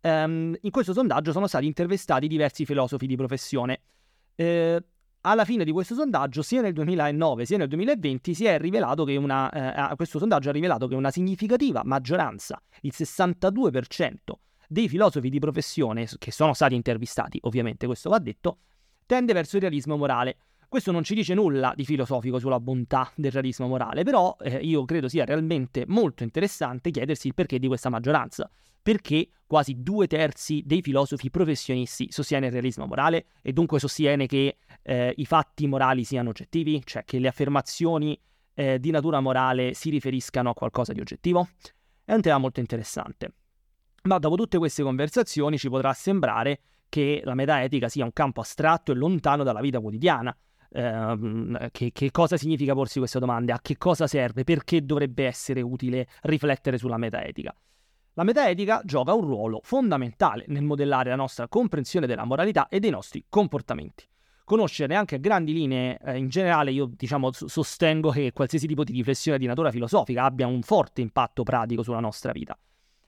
Um, 0.00 0.54
in 0.60 0.70
questo 0.70 0.92
sondaggio 0.92 1.32
sono 1.32 1.48
stati 1.48 1.66
intervistati 1.66 2.28
diversi 2.28 2.64
filosofi 2.64 3.06
di 3.06 3.16
professione 3.16 3.80
eh, 4.38 4.84
alla 5.22 5.44
fine 5.44 5.64
di 5.64 5.72
questo 5.72 5.94
sondaggio, 5.94 6.42
sia 6.42 6.60
nel 6.60 6.72
2009 6.72 7.44
sia 7.44 7.58
nel 7.58 7.66
2020, 7.66 8.34
si 8.34 8.44
è 8.44 8.58
rivelato 8.58 9.04
che 9.04 9.16
una, 9.16 9.90
eh, 9.90 9.96
questo 9.96 10.20
sondaggio 10.20 10.50
ha 10.50 10.52
rivelato 10.52 10.86
che 10.86 10.94
una 10.94 11.10
significativa 11.10 11.82
maggioranza, 11.84 12.62
il 12.82 12.92
62% 12.94 14.14
dei 14.68 14.88
filosofi 14.88 15.28
di 15.28 15.40
professione 15.40 16.06
che 16.18 16.30
sono 16.30 16.54
stati 16.54 16.76
intervistati, 16.76 17.38
ovviamente 17.42 17.86
questo 17.86 18.10
va 18.10 18.18
detto, 18.18 18.58
tende 19.06 19.32
verso 19.32 19.56
il 19.56 19.62
realismo 19.62 19.96
morale. 19.96 20.36
Questo 20.68 20.92
non 20.92 21.02
ci 21.02 21.14
dice 21.14 21.34
nulla 21.34 21.72
di 21.74 21.84
filosofico 21.84 22.38
sulla 22.38 22.60
bontà 22.60 23.10
del 23.16 23.32
realismo 23.32 23.66
morale, 23.66 24.04
però 24.04 24.36
eh, 24.38 24.58
io 24.58 24.84
credo 24.84 25.08
sia 25.08 25.24
realmente 25.24 25.84
molto 25.88 26.22
interessante 26.22 26.90
chiedersi 26.90 27.26
il 27.26 27.34
perché 27.34 27.58
di 27.58 27.66
questa 27.66 27.88
maggioranza 27.88 28.48
perché 28.80 29.28
quasi 29.48 29.82
due 29.82 30.06
terzi 30.06 30.62
dei 30.64 30.82
filosofi 30.82 31.30
professionisti 31.30 32.12
sostiene 32.12 32.46
il 32.46 32.52
realismo 32.52 32.86
morale 32.86 33.26
e 33.42 33.52
dunque 33.52 33.80
sostiene 33.80 34.26
che 34.26 34.58
eh, 34.82 35.12
i 35.16 35.24
fatti 35.24 35.66
morali 35.66 36.04
siano 36.04 36.28
oggettivi, 36.28 36.80
cioè 36.84 37.02
che 37.04 37.18
le 37.18 37.28
affermazioni 37.28 38.16
eh, 38.54 38.78
di 38.78 38.90
natura 38.90 39.20
morale 39.20 39.72
si 39.72 39.90
riferiscano 39.90 40.50
a 40.50 40.54
qualcosa 40.54 40.92
di 40.92 41.00
oggettivo. 41.00 41.48
È 42.04 42.12
un 42.12 42.20
tema 42.20 42.38
molto 42.38 42.60
interessante. 42.60 43.32
Ma 44.02 44.18
dopo 44.18 44.36
tutte 44.36 44.58
queste 44.58 44.82
conversazioni 44.82 45.58
ci 45.58 45.68
potrà 45.68 45.92
sembrare 45.94 46.60
che 46.88 47.22
la 47.24 47.34
metaetica 47.34 47.88
sia 47.88 48.04
un 48.04 48.12
campo 48.12 48.40
astratto 48.40 48.92
e 48.92 48.94
lontano 48.94 49.44
dalla 49.44 49.60
vita 49.60 49.80
quotidiana. 49.80 50.36
Eh, 50.70 51.68
che, 51.72 51.90
che, 51.90 52.10
cosa 52.10 52.36
significa 52.36 52.74
porsi 52.74 52.98
queste 52.98 53.18
domande? 53.18 53.52
A 53.52 53.60
che 53.62 53.78
cosa 53.78 54.06
serve? 54.06 54.44
Perché 54.44 54.84
dovrebbe 54.84 55.24
essere 55.24 55.62
utile 55.62 56.06
riflettere 56.22 56.76
sulla 56.76 56.98
metaetica? 56.98 57.54
La 58.18 58.24
metaetica 58.24 58.82
gioca 58.84 59.14
un 59.14 59.20
ruolo 59.20 59.60
fondamentale 59.62 60.44
nel 60.48 60.64
modellare 60.64 61.10
la 61.10 61.14
nostra 61.14 61.46
comprensione 61.46 62.08
della 62.08 62.24
moralità 62.24 62.66
e 62.66 62.80
dei 62.80 62.90
nostri 62.90 63.26
comportamenti. 63.28 64.08
Conoscere 64.42 64.96
anche 64.96 65.14
a 65.14 65.18
grandi 65.18 65.52
linee, 65.52 66.00
eh, 66.04 66.16
in 66.16 66.28
generale 66.28 66.72
io 66.72 66.90
diciamo 66.92 67.30
sostengo 67.30 68.10
che 68.10 68.32
qualsiasi 68.32 68.66
tipo 68.66 68.82
di 68.82 68.90
riflessione 68.90 69.38
di 69.38 69.46
natura 69.46 69.70
filosofica 69.70 70.24
abbia 70.24 70.48
un 70.48 70.62
forte 70.62 71.00
impatto 71.00 71.44
pratico 71.44 71.84
sulla 71.84 72.00
nostra 72.00 72.32
vita. 72.32 72.58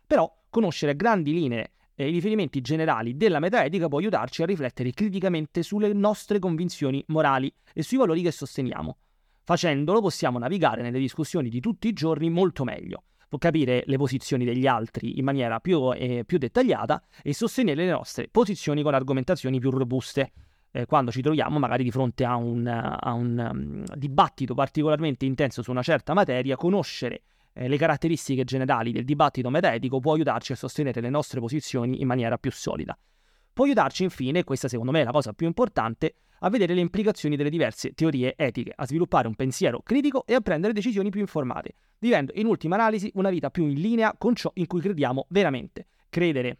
Però 0.07 0.33
conoscere 0.49 0.93
a 0.93 0.95
grandi 0.95 1.33
linee 1.33 1.73
eh, 1.97 2.07
i 2.07 2.13
riferimenti 2.13 2.61
generali 2.61 3.17
della 3.17 3.41
metaetica 3.41 3.89
può 3.89 3.99
aiutarci 3.99 4.45
a 4.45 4.47
riflettere 4.47 4.93
criticamente 4.93 5.65
sulle 5.65 5.93
nostre 5.93 6.39
convinzioni 6.39 7.03
morali 7.09 7.53
e 7.75 7.83
sui 7.83 7.97
valori 7.97 8.23
che 8.23 8.31
sosteniamo. 8.31 8.97
Facendolo 9.43 10.01
possiamo 10.01 10.39
navigare 10.39 10.83
nelle 10.83 11.01
discussioni 11.01 11.49
di 11.49 11.59
tutti 11.59 11.89
i 11.89 11.93
giorni 11.93 12.31
molto 12.31 12.63
meglio 12.63 13.03
capire 13.39 13.83
le 13.87 13.97
posizioni 13.97 14.45
degli 14.45 14.67
altri 14.67 15.19
in 15.19 15.25
maniera 15.25 15.61
più, 15.61 15.93
eh, 15.93 16.25
più 16.25 16.39
dettagliata 16.39 17.03
e 17.23 17.35
sostenere 17.35 17.85
le 17.85 17.91
nostre 17.91 18.29
posizioni 18.29 18.83
con 18.83 18.95
argomentazioni 18.95 19.59
più 19.59 19.71
robuste. 19.71 20.33
Eh, 20.73 20.87
quando 20.87 21.11
ci 21.11 21.21
troviamo 21.21 21.59
magari 21.59 21.83
di 21.83 21.91
fronte 21.91 22.25
a 22.25 22.37
un, 22.37 22.67
a 22.67 23.13
un 23.13 23.51
um, 23.51 23.85
dibattito 23.97 24.55
particolarmente 24.55 25.25
intenso 25.25 25.63
su 25.63 25.71
una 25.73 25.83
certa 25.83 26.15
materia, 26.15 26.57
conoscere 26.57 27.23
eh, 27.53 27.67
le 27.67 27.77
caratteristiche 27.77 28.45
generali 28.45 28.93
del 28.93 29.05
dibattito 29.05 29.51
metaetico 29.51 29.99
può 29.99 30.15
aiutarci 30.15 30.53
a 30.53 30.57
sostenere 30.57 31.01
le 31.01 31.11
nostre 31.11 31.41
posizioni 31.41 32.01
in 32.01 32.07
maniera 32.07 32.39
più 32.39 32.53
solida. 32.53 32.97
Può 33.53 33.65
aiutarci 33.65 34.05
infine, 34.05 34.45
questa 34.45 34.69
secondo 34.69 34.93
me 34.93 35.01
è 35.01 35.05
la 35.05 35.11
cosa 35.11 35.33
più 35.33 35.47
importante, 35.47 36.15
a 36.41 36.51
vedere 36.51 36.75
le 36.75 36.81
implicazioni 36.81 37.37
delle 37.37 37.51
diverse 37.51 37.93
teorie 37.93 38.35
etiche, 38.37 38.73
a 38.75 38.87
sviluppare 38.87 39.29
un 39.29 39.35
pensiero 39.35 39.81
critico 39.83 40.25
e 40.27 40.35
a 40.35 40.41
prendere 40.41 40.73
decisioni 40.73 41.11
più 41.11 41.21
informate, 41.21 41.75
vivendo 41.99 42.33
in 42.35 42.47
ultima 42.47 42.77
analisi 42.77 43.11
una 43.15 43.31
vita 43.31 43.51
più 43.51 43.67
in 43.67 43.81
linea 43.81 44.15
con 44.17 44.35
ciò 44.35 44.51
in 44.55 44.67
cui 44.67 44.81
crediamo 44.81 45.27
veramente. 45.31 45.87
Credere 46.09 46.59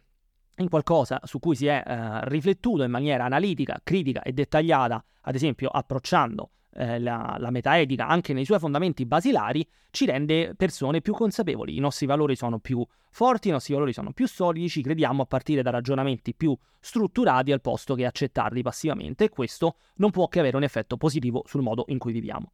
in 0.57 0.69
qualcosa 0.69 1.19
su 1.23 1.39
cui 1.39 1.55
si 1.55 1.65
è 1.65 1.83
eh, 1.85 2.29
riflettuto 2.29 2.83
in 2.83 2.91
maniera 2.91 3.25
analitica, 3.25 3.79
critica 3.83 4.21
e 4.21 4.33
dettagliata, 4.33 5.03
ad 5.21 5.35
esempio 5.35 5.69
approcciando 5.69 6.51
eh, 6.73 6.99
la, 6.99 7.35
la 7.39 7.49
metaetica 7.51 8.07
anche 8.07 8.33
nei 8.33 8.45
suoi 8.45 8.59
fondamenti 8.59 9.05
basilari, 9.05 9.67
ci 9.89 10.05
rende 10.05 10.53
persone 10.55 11.01
più 11.01 11.13
consapevoli. 11.13 11.75
I 11.75 11.79
nostri 11.79 12.05
valori 12.05 12.35
sono 12.35 12.59
più 12.59 12.85
forti, 13.09 13.49
i 13.49 13.51
nostri 13.51 13.73
valori 13.73 13.93
sono 13.93 14.13
più 14.13 14.27
solidi, 14.27 14.69
ci 14.69 14.81
crediamo 14.81 15.23
a 15.23 15.25
partire 15.25 15.61
da 15.61 15.69
ragionamenti 15.69 16.33
più 16.33 16.57
strutturati 16.79 17.51
al 17.51 17.61
posto 17.61 17.95
che 17.95 18.05
accettarli 18.05 18.61
passivamente 18.61 19.25
e 19.25 19.29
questo 19.29 19.75
non 19.95 20.11
può 20.11 20.27
che 20.27 20.39
avere 20.39 20.57
un 20.57 20.63
effetto 20.63 20.97
positivo 20.97 21.43
sul 21.45 21.61
modo 21.61 21.85
in 21.87 21.97
cui 21.97 22.13
viviamo. 22.13 22.51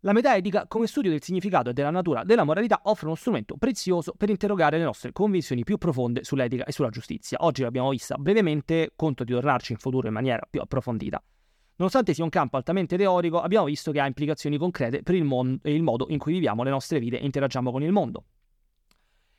La 0.00 0.12
metaetica, 0.12 0.66
come 0.68 0.86
studio 0.86 1.10
del 1.10 1.22
significato 1.22 1.70
e 1.70 1.72
della 1.72 1.90
natura 1.90 2.22
della 2.22 2.44
moralità, 2.44 2.80
offre 2.84 3.06
uno 3.06 3.16
strumento 3.16 3.56
prezioso 3.56 4.14
per 4.16 4.30
interrogare 4.30 4.78
le 4.78 4.84
nostre 4.84 5.10
convinzioni 5.10 5.64
più 5.64 5.78
profonde 5.78 6.22
sull'etica 6.22 6.64
e 6.64 6.70
sulla 6.70 6.90
giustizia. 6.90 7.38
Oggi 7.40 7.62
l'abbiamo 7.62 7.88
vista 7.88 8.16
brevemente, 8.16 8.92
conto 8.94 9.24
di 9.24 9.32
tornarci 9.32 9.72
in 9.72 9.78
futuro 9.78 10.06
in 10.06 10.12
maniera 10.12 10.46
più 10.48 10.60
approfondita. 10.60 11.20
Nonostante 11.78 12.14
sia 12.14 12.24
un 12.24 12.30
campo 12.30 12.56
altamente 12.56 12.96
teorico, 12.96 13.40
abbiamo 13.40 13.66
visto 13.66 13.92
che 13.92 14.00
ha 14.00 14.06
implicazioni 14.06 14.56
concrete 14.56 15.02
per 15.02 15.14
il, 15.14 15.24
mon- 15.24 15.58
il 15.64 15.82
modo 15.82 16.06
in 16.08 16.18
cui 16.18 16.32
viviamo 16.32 16.62
le 16.62 16.70
nostre 16.70 16.98
vite 16.98 17.20
e 17.20 17.24
interagiamo 17.24 17.70
con 17.70 17.82
il 17.82 17.92
mondo. 17.92 18.24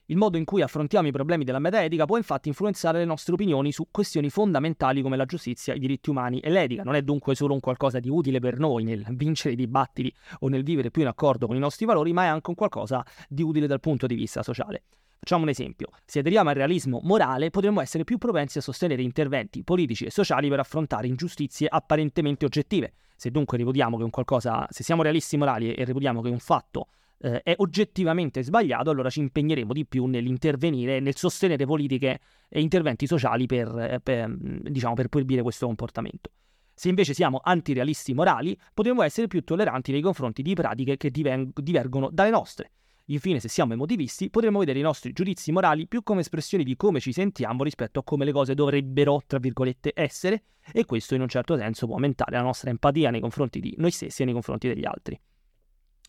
Il 0.09 0.17
modo 0.17 0.37
in 0.37 0.45
cui 0.45 0.61
affrontiamo 0.61 1.07
i 1.07 1.11
problemi 1.11 1.43
della 1.43 1.59
metaetica 1.59 2.05
può 2.05 2.15
infatti 2.15 2.47
influenzare 2.47 2.99
le 2.99 3.05
nostre 3.05 3.33
opinioni 3.33 3.71
su 3.71 3.87
questioni 3.89 4.29
fondamentali 4.29 5.01
come 5.01 5.17
la 5.17 5.25
giustizia, 5.25 5.73
i 5.73 5.79
diritti 5.79 6.11
umani 6.11 6.39
e 6.39 6.51
l'etica. 6.51 6.83
Non 6.83 6.95
è 6.95 7.01
dunque 7.01 7.33
solo 7.33 7.55
un 7.55 7.59
qualcosa 7.59 7.99
di 7.99 8.07
utile 8.07 8.39
per 8.39 8.59
noi 8.59 8.83
nel 8.83 9.03
vincere 9.09 9.55
i 9.55 9.57
dibattiti 9.57 10.13
o 10.39 10.47
nel 10.47 10.63
vivere 10.63 10.91
più 10.91 11.01
in 11.01 11.07
accordo 11.07 11.47
con 11.47 11.55
i 11.55 11.59
nostri 11.59 11.85
valori, 11.85 12.13
ma 12.13 12.23
è 12.23 12.27
anche 12.27 12.51
un 12.51 12.55
qualcosa 12.55 13.03
di 13.27 13.41
utile 13.41 13.65
dal 13.65 13.79
punto 13.79 14.05
di 14.05 14.15
vista 14.15 14.43
sociale. 14.43 14.83
Facciamo 15.19 15.43
un 15.43 15.49
esempio. 15.49 15.89
Se 16.05 16.19
aderiamo 16.19 16.49
al 16.49 16.55
realismo 16.55 16.99
morale, 17.03 17.49
potremmo 17.49 17.81
essere 17.81 18.03
più 18.03 18.17
propensi 18.17 18.59
a 18.59 18.61
sostenere 18.61 19.01
interventi 19.01 19.63
politici 19.63 20.05
e 20.05 20.11
sociali 20.11 20.47
per 20.47 20.59
affrontare 20.59 21.07
ingiustizie 21.07 21.67
apparentemente 21.69 22.45
oggettive. 22.45 22.93
Se 23.15 23.31
dunque 23.31 23.57
reputiamo 23.57 23.97
che 23.97 24.03
un 24.03 24.09
qualcosa, 24.09 24.67
se 24.69 24.83
siamo 24.83 25.01
realisti 25.01 25.35
morali 25.37 25.73
e 25.73 25.83
reputiamo 25.85 26.21
che 26.21 26.29
un 26.29 26.39
fatto 26.39 26.87
eh, 27.19 27.41
è 27.41 27.53
oggettivamente 27.57 28.43
sbagliato, 28.43 28.89
allora 28.89 29.09
ci 29.09 29.19
impegneremo 29.19 29.73
di 29.73 29.85
più 29.85 30.05
nell'intervenire, 30.05 30.99
nel 30.99 31.15
sostenere 31.15 31.65
politiche 31.65 32.19
e 32.47 32.61
interventi 32.61 33.07
sociali 33.07 33.47
per, 33.47 33.75
eh, 33.77 33.99
per, 34.01 34.33
diciamo, 34.37 34.93
per 34.93 35.07
proibire 35.07 35.41
questo 35.41 35.65
comportamento. 35.65 36.31
Se 36.73 36.89
invece 36.89 37.15
siamo 37.15 37.41
antirealisti 37.43 38.13
morali, 38.13 38.55
potremo 38.71 39.01
essere 39.01 39.25
più 39.25 39.43
tolleranti 39.43 39.91
nei 39.91 40.01
confronti 40.01 40.43
di 40.43 40.53
pratiche 40.53 40.95
che 40.95 41.09
diven- 41.09 41.51
divergono 41.55 42.09
dalle 42.11 42.29
nostre. 42.29 42.71
Infine, 43.09 43.39
se 43.39 43.47
siamo 43.47 43.71
emotivisti, 43.71 44.29
potremo 44.29 44.59
vedere 44.59 44.79
i 44.79 44.81
nostri 44.81 45.13
giudizi 45.13 45.53
morali 45.53 45.87
più 45.87 46.03
come 46.03 46.21
espressioni 46.21 46.65
di 46.65 46.75
come 46.75 46.99
ci 46.99 47.13
sentiamo 47.13 47.63
rispetto 47.63 47.99
a 47.99 48.03
come 48.03 48.25
le 48.25 48.33
cose 48.33 48.53
dovrebbero, 48.53 49.23
tra 49.25 49.39
virgolette, 49.39 49.93
essere, 49.95 50.43
e 50.73 50.83
questo 50.83 51.15
in 51.15 51.21
un 51.21 51.29
certo 51.29 51.55
senso 51.55 51.85
può 51.85 51.95
aumentare 51.95 52.35
la 52.35 52.41
nostra 52.41 52.69
empatia 52.69 53.09
nei 53.09 53.21
confronti 53.21 53.61
di 53.61 53.73
noi 53.77 53.91
stessi 53.91 54.23
e 54.23 54.25
nei 54.25 54.33
confronti 54.33 54.67
degli 54.67 54.85
altri. 54.85 55.17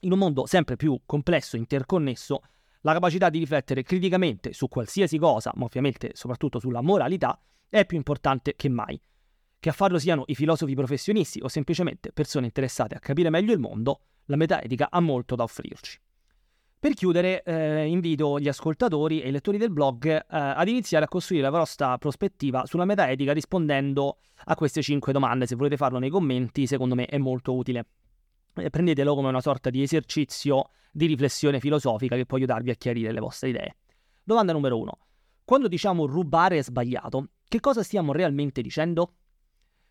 In 0.00 0.12
un 0.12 0.18
mondo 0.18 0.46
sempre 0.46 0.74
più 0.74 1.00
complesso 1.06 1.54
e 1.54 1.60
interconnesso, 1.60 2.40
la 2.80 2.92
capacità 2.94 3.30
di 3.30 3.38
riflettere 3.38 3.84
criticamente 3.84 4.52
su 4.52 4.66
qualsiasi 4.66 5.18
cosa, 5.18 5.52
ma 5.54 5.66
ovviamente 5.66 6.10
soprattutto 6.14 6.58
sulla 6.58 6.80
moralità, 6.80 7.40
è 7.68 7.86
più 7.86 7.96
importante 7.96 8.54
che 8.56 8.68
mai. 8.68 9.00
Che 9.60 9.68
a 9.68 9.72
farlo 9.72 10.00
siano 10.00 10.24
i 10.26 10.34
filosofi 10.34 10.74
professionisti 10.74 11.40
o 11.40 11.48
semplicemente 11.48 12.10
persone 12.10 12.46
interessate 12.46 12.96
a 12.96 13.00
capire 13.00 13.30
meglio 13.30 13.52
il 13.52 13.60
mondo, 13.60 14.00
la 14.24 14.36
metaetica 14.36 14.88
ha 14.90 14.98
molto 14.98 15.36
da 15.36 15.44
offrirci. 15.44 16.00
Per 16.80 16.94
chiudere, 16.94 17.42
eh, 17.42 17.86
invito 17.86 18.38
gli 18.38 18.46
ascoltatori 18.46 19.20
e 19.20 19.28
i 19.28 19.30
lettori 19.32 19.58
del 19.58 19.72
blog 19.72 20.06
eh, 20.06 20.24
ad 20.28 20.68
iniziare 20.68 21.06
a 21.06 21.08
costruire 21.08 21.42
la 21.42 21.50
vostra 21.50 21.98
prospettiva 21.98 22.66
sulla 22.66 22.84
metaetica 22.84 23.32
rispondendo 23.32 24.18
a 24.44 24.54
queste 24.54 24.80
5 24.80 25.12
domande. 25.12 25.48
Se 25.48 25.56
volete 25.56 25.76
farlo 25.76 25.98
nei 25.98 26.08
commenti, 26.08 26.68
secondo 26.68 26.94
me 26.94 27.06
è 27.06 27.18
molto 27.18 27.56
utile. 27.56 27.86
Eh, 28.54 28.70
prendetelo 28.70 29.16
come 29.16 29.26
una 29.26 29.40
sorta 29.40 29.70
di 29.70 29.82
esercizio 29.82 30.70
di 30.92 31.06
riflessione 31.06 31.58
filosofica 31.58 32.14
che 32.14 32.26
può 32.26 32.36
aiutarvi 32.36 32.70
a 32.70 32.74
chiarire 32.74 33.10
le 33.10 33.20
vostre 33.20 33.48
idee. 33.48 33.76
Domanda 34.22 34.52
numero 34.52 34.78
1. 34.78 34.98
Quando 35.44 35.66
diciamo 35.66 36.06
rubare 36.06 36.58
è 36.58 36.62
sbagliato, 36.62 37.30
che 37.48 37.58
cosa 37.58 37.82
stiamo 37.82 38.12
realmente 38.12 38.62
dicendo? 38.62 39.14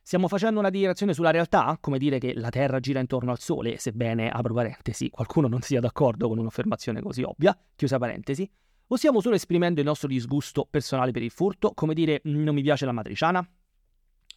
Stiamo 0.07 0.29
facendo 0.29 0.61
una 0.61 0.69
dichiarazione 0.69 1.13
sulla 1.13 1.31
realtà, 1.31 1.77
come 1.81 1.97
dire 1.97 2.17
che 2.17 2.33
la 2.33 2.47
Terra 2.47 2.79
gira 2.79 3.01
intorno 3.01 3.31
al 3.31 3.39
Sole, 3.39 3.77
sebbene, 3.77 4.29
apro 4.29 4.53
parentesi, 4.53 5.09
qualcuno 5.09 5.49
non 5.49 5.59
sia 5.59 5.81
d'accordo 5.81 6.29
con 6.29 6.37
un'affermazione 6.37 7.01
così 7.01 7.23
ovvia, 7.23 7.53
chiusa 7.75 7.97
parentesi, 7.97 8.49
o 8.87 8.95
stiamo 8.95 9.19
solo 9.19 9.35
esprimendo 9.35 9.81
il 9.81 9.85
nostro 9.85 10.07
disgusto 10.07 10.65
personale 10.65 11.11
per 11.11 11.23
il 11.23 11.29
furto, 11.29 11.73
come 11.73 11.93
dire 11.93 12.21
non 12.23 12.55
mi 12.55 12.61
piace 12.61 12.85
la 12.85 12.93
matriciana? 12.93 13.45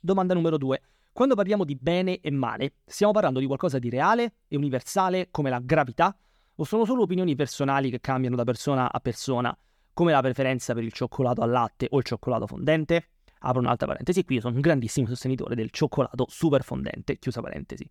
Domanda 0.01 0.35
numero 0.35 0.59
2. 0.59 0.83
Quando 1.13 1.37
parliamo 1.37 1.63
di 1.63 1.77
bene 1.77 2.19
e 2.19 2.33
male, 2.33 2.79
stiamo 2.85 3.13
parlando 3.13 3.39
di 3.39 3.47
qualcosa 3.47 3.79
di 3.79 3.91
reale 3.91 4.33
e 4.49 4.57
universale 4.57 5.29
come 5.31 5.51
la 5.51 5.61
gravità? 5.63 6.17
O 6.57 6.65
sono 6.65 6.85
solo 6.85 7.03
opinioni 7.03 7.37
personali 7.37 7.91
che 7.91 8.01
cambiano 8.01 8.35
da 8.35 8.43
persona 8.43 8.91
a 8.91 8.99
persona, 8.99 9.57
come 9.93 10.11
la 10.11 10.21
preferenza 10.21 10.75
per 10.75 10.83
il 10.83 10.93
cioccolato 10.93 11.43
al 11.43 11.51
latte 11.51 11.87
o 11.91 11.99
il 11.99 12.05
cioccolato 12.05 12.49
fondente? 12.49 13.11
Apro 13.43 13.61
un'altra 13.61 13.87
parentesi, 13.87 14.25
qui 14.25 14.37
io 14.37 14.41
sono 14.41 14.55
un 14.55 14.61
grandissimo 14.61 15.07
sostenitore 15.07 15.55
del 15.55 15.71
cioccolato 15.71 16.27
super 16.29 16.63
fondente, 16.63 17.19
chiusa 17.19 17.41
parentesi. 17.41 17.89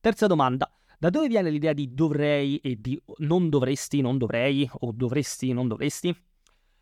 Terza 0.00 0.26
domanda, 0.26 0.70
da 0.98 1.08
dove 1.10 1.28
viene 1.28 1.50
l'idea 1.50 1.72
di 1.72 1.94
dovrei 1.94 2.58
e 2.58 2.80
di 2.80 3.00
non 3.18 3.48
dovresti, 3.48 4.00
non 4.00 4.18
dovrei 4.18 4.68
o 4.70 4.92
dovresti, 4.92 5.52
non 5.52 5.66
dovresti? 5.66 6.14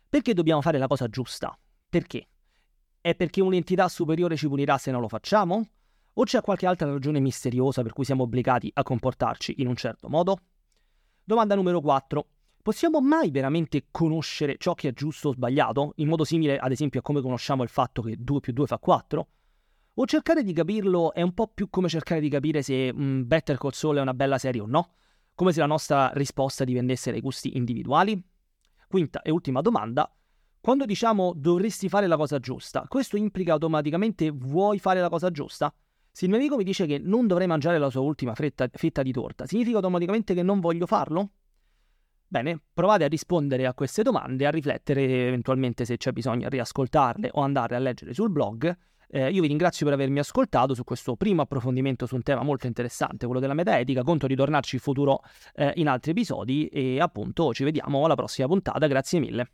Perché 0.09 0.33
dobbiamo 0.33 0.61
fare 0.61 0.77
la 0.77 0.87
cosa 0.87 1.07
giusta? 1.07 1.57
Perché? 1.87 2.27
È 2.99 3.15
perché 3.15 3.41
un'entità 3.41 3.87
superiore 3.87 4.35
ci 4.35 4.47
punirà 4.47 4.77
se 4.77 4.91
non 4.91 5.01
lo 5.01 5.07
facciamo? 5.07 5.67
O 6.13 6.23
c'è 6.23 6.41
qualche 6.41 6.67
altra 6.67 6.91
ragione 6.91 7.21
misteriosa 7.21 7.81
per 7.81 7.93
cui 7.93 8.03
siamo 8.03 8.23
obbligati 8.23 8.69
a 8.73 8.83
comportarci 8.83 9.55
in 9.61 9.67
un 9.67 9.75
certo 9.75 10.09
modo? 10.09 10.37
Domanda 11.23 11.55
numero 11.55 11.79
4. 11.79 12.25
Possiamo 12.61 13.01
mai 13.01 13.31
veramente 13.31 13.87
conoscere 13.89 14.55
ciò 14.57 14.75
che 14.75 14.89
è 14.89 14.93
giusto 14.93 15.29
o 15.29 15.33
sbagliato, 15.33 15.93
in 15.95 16.07
modo 16.07 16.23
simile 16.23 16.59
ad 16.59 16.71
esempio 16.71 16.99
a 16.99 17.03
come 17.03 17.19
conosciamo 17.19 17.63
il 17.63 17.69
fatto 17.69 18.03
che 18.03 18.17
2 18.19 18.39
più 18.39 18.53
2 18.53 18.67
fa 18.67 18.77
4? 18.77 19.27
O 19.95 20.05
cercare 20.05 20.43
di 20.43 20.53
capirlo 20.53 21.11
è 21.11 21.23
un 21.23 21.33
po' 21.33 21.47
più 21.47 21.71
come 21.71 21.89
cercare 21.89 22.21
di 22.21 22.29
capire 22.29 22.61
se 22.61 22.93
mm, 22.93 23.23
Better 23.23 23.57
Call 23.57 23.71
Saul 23.71 23.97
è 23.97 24.01
una 24.01 24.13
bella 24.13 24.37
serie 24.37 24.61
o 24.61 24.67
no? 24.67 24.91
Come 25.33 25.53
se 25.53 25.59
la 25.59 25.65
nostra 25.65 26.11
risposta 26.13 26.63
dipendesse 26.63 27.09
dai 27.09 27.19
gusti 27.19 27.57
individuali? 27.57 28.23
Quinta 28.87 29.23
e 29.23 29.31
ultima 29.31 29.61
domanda. 29.61 30.13
Quando 30.59 30.85
diciamo 30.85 31.33
dovresti 31.35 31.89
fare 31.89 32.05
la 32.05 32.15
cosa 32.15 32.37
giusta, 32.37 32.85
questo 32.87 33.17
implica 33.17 33.53
automaticamente 33.53 34.29
vuoi 34.29 34.77
fare 34.77 35.01
la 35.01 35.09
cosa 35.09 35.31
giusta? 35.31 35.73
Se 36.11 36.25
il 36.25 36.29
mio 36.29 36.39
amico 36.39 36.57
mi 36.57 36.63
dice 36.63 36.85
che 36.85 36.99
non 36.99 37.25
dovrei 37.25 37.47
mangiare 37.47 37.79
la 37.79 37.89
sua 37.89 38.01
ultima 38.01 38.35
fetta 38.35 39.01
di 39.01 39.11
torta, 39.11 39.47
significa 39.47 39.77
automaticamente 39.77 40.35
che 40.35 40.43
non 40.43 40.59
voglio 40.59 40.85
farlo? 40.85 41.31
Bene, 42.31 42.61
provate 42.73 43.03
a 43.03 43.07
rispondere 43.09 43.65
a 43.65 43.73
queste 43.73 44.03
domande, 44.03 44.45
a 44.45 44.51
riflettere 44.51 45.27
eventualmente 45.27 45.83
se 45.83 45.97
c'è 45.97 46.13
bisogno 46.13 46.47
di 46.47 46.55
riascoltarle 46.55 47.31
o 47.33 47.41
andare 47.41 47.75
a 47.75 47.79
leggere 47.79 48.13
sul 48.13 48.29
blog. 48.29 48.73
Eh, 49.09 49.31
io 49.31 49.41
vi 49.41 49.49
ringrazio 49.49 49.85
per 49.85 49.95
avermi 49.95 50.19
ascoltato 50.19 50.73
su 50.73 50.85
questo 50.85 51.17
primo 51.17 51.41
approfondimento 51.41 52.05
su 52.05 52.15
un 52.15 52.23
tema 52.23 52.41
molto 52.41 52.67
interessante, 52.67 53.25
quello 53.25 53.41
della 53.41 53.53
metaetica. 53.53 54.03
Conto 54.03 54.27
di 54.27 54.35
tornarci 54.37 54.75
in 54.75 54.81
futuro 54.81 55.23
eh, 55.55 55.73
in 55.75 55.89
altri 55.89 56.11
episodi 56.11 56.67
e 56.67 57.01
appunto 57.01 57.53
ci 57.53 57.65
vediamo 57.65 58.05
alla 58.05 58.15
prossima 58.15 58.47
puntata. 58.47 58.87
Grazie 58.87 59.19
mille. 59.19 59.51